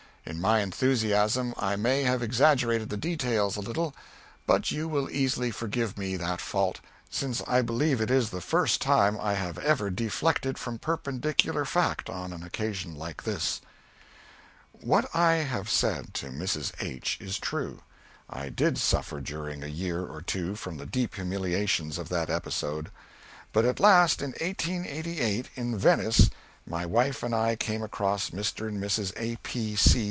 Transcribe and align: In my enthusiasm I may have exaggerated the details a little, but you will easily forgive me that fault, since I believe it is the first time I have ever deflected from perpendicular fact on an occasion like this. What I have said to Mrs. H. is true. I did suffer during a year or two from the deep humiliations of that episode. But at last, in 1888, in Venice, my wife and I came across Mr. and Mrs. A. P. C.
In 0.23 0.39
my 0.39 0.59
enthusiasm 0.61 1.53
I 1.57 1.75
may 1.75 2.03
have 2.03 2.21
exaggerated 2.21 2.89
the 2.89 2.95
details 2.95 3.57
a 3.57 3.59
little, 3.59 3.95
but 4.45 4.69
you 4.69 4.87
will 4.87 5.09
easily 5.09 5.49
forgive 5.49 5.97
me 5.97 6.15
that 6.15 6.39
fault, 6.39 6.79
since 7.09 7.41
I 7.47 7.63
believe 7.63 7.99
it 7.99 8.11
is 8.11 8.29
the 8.29 8.39
first 8.39 8.79
time 8.81 9.17
I 9.19 9.33
have 9.33 9.57
ever 9.57 9.89
deflected 9.89 10.59
from 10.59 10.77
perpendicular 10.77 11.65
fact 11.65 12.07
on 12.07 12.31
an 12.33 12.43
occasion 12.43 12.93
like 12.95 13.23
this. 13.23 13.61
What 14.71 15.09
I 15.13 15.33
have 15.37 15.69
said 15.71 16.13
to 16.15 16.27
Mrs. 16.27 16.71
H. 16.79 17.17
is 17.19 17.39
true. 17.39 17.81
I 18.29 18.49
did 18.49 18.77
suffer 18.77 19.21
during 19.21 19.63
a 19.63 19.67
year 19.67 20.05
or 20.05 20.21
two 20.21 20.55
from 20.55 20.77
the 20.77 20.85
deep 20.85 21.15
humiliations 21.15 21.97
of 21.97 22.09
that 22.09 22.29
episode. 22.29 22.91
But 23.53 23.65
at 23.65 23.79
last, 23.79 24.21
in 24.21 24.29
1888, 24.39 25.49
in 25.55 25.75
Venice, 25.77 26.29
my 26.65 26.85
wife 26.85 27.23
and 27.23 27.33
I 27.33 27.55
came 27.55 27.81
across 27.81 28.29
Mr. 28.29 28.67
and 28.67 28.81
Mrs. 28.81 29.11
A. 29.17 29.35
P. 29.37 29.75
C. 29.75 29.99